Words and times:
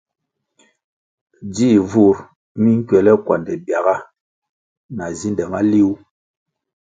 Dzih 1.51 1.79
vur 1.91 2.15
mi 2.61 2.71
nkuele 2.79 3.11
kuande 3.25 3.53
biaga 3.65 3.95
na 4.95 5.05
zinde 5.17 5.43
maliwuh. 5.51 5.99